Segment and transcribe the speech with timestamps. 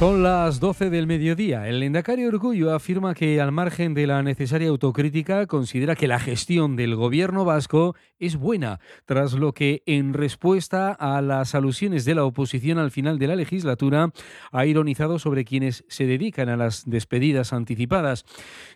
[0.00, 1.68] Son las 12 del mediodía.
[1.68, 6.74] El Lendacario Orgullo afirma que, al margen de la necesaria autocrítica, considera que la gestión
[6.74, 12.24] del gobierno vasco es buena, tras lo que, en respuesta a las alusiones de la
[12.24, 14.10] oposición al final de la legislatura,
[14.52, 18.24] ha ironizado sobre quienes se dedican a las despedidas anticipadas.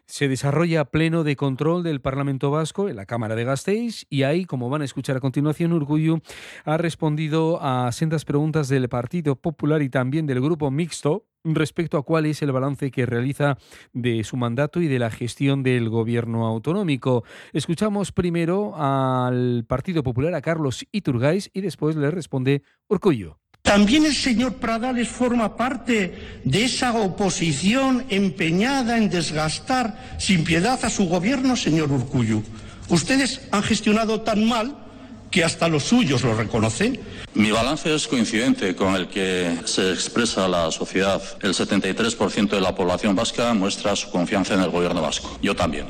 [0.04, 4.44] Se desarrolla pleno de control del Parlamento Vasco en la Cámara de Gasteiz y ahí,
[4.44, 6.20] como van a escuchar a continuación, Orgullo
[6.66, 11.13] ha respondido a sendas preguntas del Partido Popular y también del Grupo Mixto
[11.44, 13.58] respecto a cuál es el balance que realiza
[13.92, 17.24] de su mandato y de la gestión del gobierno autonómico.
[17.52, 23.38] Escuchamos primero al Partido Popular, a Carlos Iturgais, y después le responde Urcullo.
[23.62, 30.90] También el señor Pradales forma parte de esa oposición empeñada en desgastar sin piedad a
[30.90, 32.42] su gobierno, señor Urcullu.
[32.90, 34.76] Ustedes han gestionado tan mal
[35.34, 37.00] que hasta los suyos lo reconocen.
[37.34, 41.20] Mi balance es coincidente con el que se expresa la sociedad.
[41.42, 45.36] El 73% de la población vasca muestra su confianza en el gobierno vasco.
[45.42, 45.86] Yo también.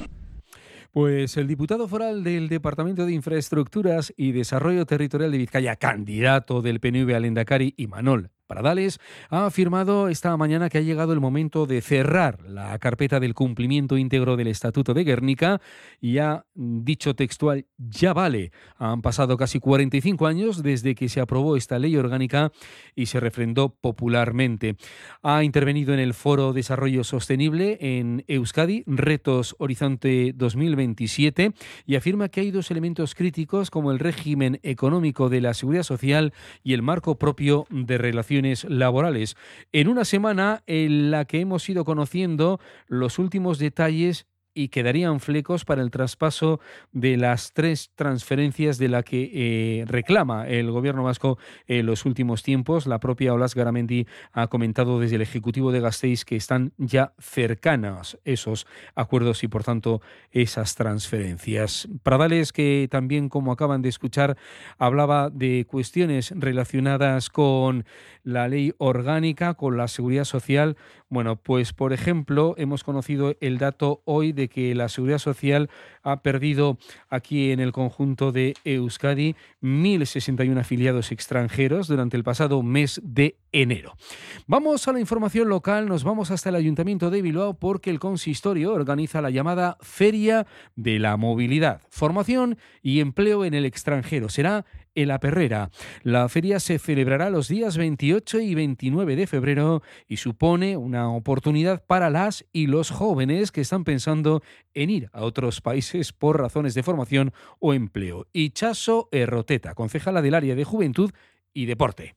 [0.93, 6.81] Pues el diputado foral del Departamento de Infraestructuras y Desarrollo Territorial de Vizcaya, candidato del
[6.81, 9.01] PNV al Endacari, Imanol Paradales
[9.31, 13.97] ha afirmado esta mañana que ha llegado el momento de cerrar la carpeta del cumplimiento
[13.97, 15.63] íntegro del Estatuto de Guernica
[15.99, 18.53] y ha dicho textual, ya vale.
[18.77, 22.53] Han pasado casi 45 años desde que se aprobó esta ley orgánica
[22.95, 24.77] y se refrendó popularmente.
[25.23, 31.53] Ha intervenido en el Foro Desarrollo Sostenible en Euskadi, Retos Horizonte 2027,
[31.87, 36.35] y afirma que hay dos elementos críticos como el régimen económico de la seguridad social
[36.63, 38.34] y el marco propio de relación
[38.69, 39.37] laborales.
[39.73, 45.65] En una semana en la que hemos ido conociendo los últimos detalles y quedarían flecos
[45.65, 46.61] para el traspaso
[46.93, 52.43] de las tres transferencias de la que eh, reclama el gobierno vasco en los últimos
[52.43, 52.87] tiempos.
[52.87, 58.19] La propia Olas Garamendi ha comentado desde el Ejecutivo de Gasteiz que están ya cercanas
[58.25, 61.89] esos acuerdos y, por tanto, esas transferencias.
[62.03, 64.37] Pradales, que también, como acaban de escuchar,
[64.79, 67.85] hablaba de cuestiones relacionadas con
[68.23, 70.77] la ley orgánica, con la seguridad social.
[71.15, 75.71] Bueno, pues, por ejemplo, hemos conocido el dato hoy de que la Seguridad Social
[76.03, 76.77] ha perdido
[77.09, 83.95] aquí en el conjunto de Euskadi 1.061 afiliados extranjeros durante el pasado mes de enero.
[84.49, 88.73] Vamos a la información local, nos vamos hasta el Ayuntamiento de Bilbao porque el consistorio
[88.73, 94.29] organiza la llamada Feria de la Movilidad, Formación y Empleo en el extranjero.
[94.29, 95.71] Será en La Perrera.
[96.03, 101.85] La feria se celebrará los días 28 y 29 de febrero y supone una oportunidad
[101.85, 104.43] para las y los jóvenes que están pensando
[104.75, 108.27] en ir a otros países por razones de formación o empleo.
[108.33, 111.11] Y Chaso Erroteta, concejala del área de Juventud
[111.53, 112.15] y Deporte.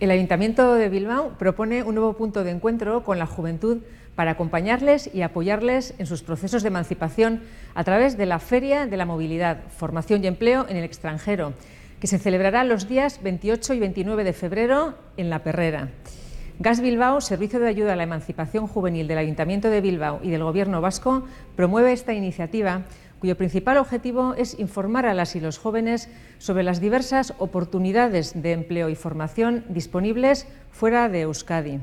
[0.00, 3.78] El Ayuntamiento de Bilbao propone un nuevo punto de encuentro con la juventud
[4.16, 7.42] para acompañarles y apoyarles en sus procesos de emancipación
[7.74, 11.54] a través de la Feria de la Movilidad, Formación y Empleo en el extranjero
[12.04, 15.88] que se celebrará los días 28 y 29 de febrero en La Perrera.
[16.58, 20.42] Gas Bilbao, Servicio de Ayuda a la Emancipación Juvenil del Ayuntamiento de Bilbao y del
[20.42, 21.24] Gobierno vasco,
[21.56, 22.82] promueve esta iniciativa
[23.20, 28.52] cuyo principal objetivo es informar a las y los jóvenes sobre las diversas oportunidades de
[28.52, 31.80] empleo y formación disponibles fuera de Euskadi.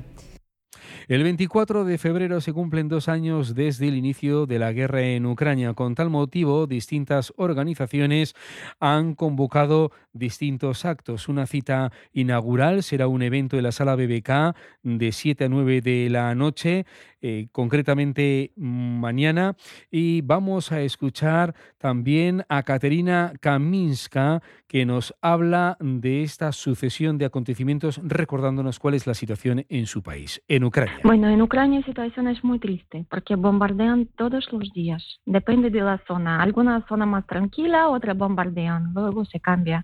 [1.12, 5.26] El 24 de febrero se cumplen dos años desde el inicio de la guerra en
[5.26, 5.74] Ucrania.
[5.74, 8.34] Con tal motivo, distintas organizaciones
[8.80, 11.28] han convocado distintos actos.
[11.28, 16.10] Una cita inaugural será un evento en la sala BBK de 7 a 9 de
[16.10, 16.86] la noche,
[17.22, 19.58] eh, concretamente mañana.
[19.90, 27.26] Y vamos a escuchar también a Katerina Kaminska, que nos habla de esta sucesión de
[27.26, 31.01] acontecimientos, recordándonos cuál es la situación en su país, en Ucrania.
[31.04, 35.20] Bueno, en Ucrania la situación es muy triste porque bombardean todos los días.
[35.26, 36.42] Depende de la zona.
[36.42, 38.94] Alguna zona más tranquila, otra bombardean.
[38.94, 39.84] Luego se cambia.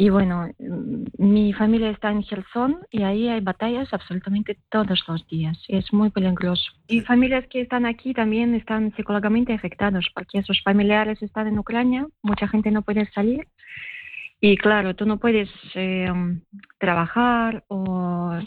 [0.00, 5.26] Y bueno, mm, mi familia está en Gerson y ahí hay batallas absolutamente todos los
[5.26, 5.58] días.
[5.66, 6.70] Es muy peligroso.
[6.86, 12.06] Y familias que están aquí también están psicológicamente afectados porque sus familiares están en Ucrania,
[12.22, 13.48] mucha gente no puede salir
[14.40, 16.12] y claro, tú no puedes eh,
[16.78, 18.38] trabajar o,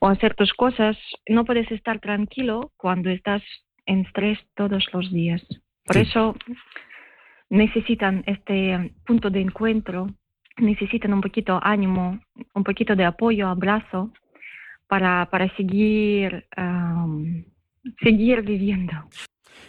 [0.00, 0.96] o, hacer tus cosas,
[1.28, 3.42] no puedes estar tranquilo cuando estás
[3.84, 5.42] en estrés todos los días.
[5.84, 6.34] Por eso
[7.50, 10.06] necesitan este punto de encuentro,
[10.56, 12.20] necesitan un poquito ánimo,
[12.54, 14.12] un poquito de apoyo, abrazo
[14.88, 17.44] para, para seguir, um,
[18.02, 18.94] seguir viviendo.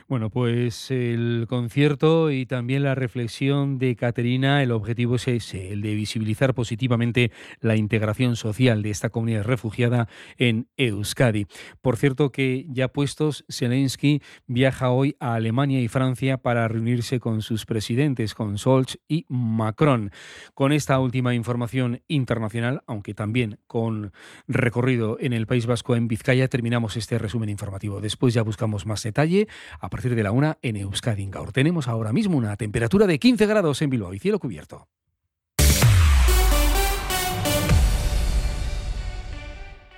[0.07, 5.81] Bueno, pues el concierto y también la reflexión de Caterina, el objetivo es ese, el
[5.81, 10.07] de visibilizar positivamente la integración social de esta comunidad refugiada
[10.37, 11.47] en Euskadi.
[11.81, 17.41] Por cierto que ya puestos, Zelensky viaja hoy a Alemania y Francia para reunirse con
[17.41, 20.11] sus presidentes, con Scholz y Macron.
[20.53, 24.13] Con esta última información internacional, aunque también con
[24.47, 28.01] recorrido en el País Vasco en Vizcaya, terminamos este resumen informativo.
[28.01, 29.47] Después ya buscamos más detalle
[29.79, 33.81] a partir de la una en Euskadi Tenemos ahora mismo una temperatura de 15 grados
[33.81, 34.89] en Bilbao y cielo cubierto.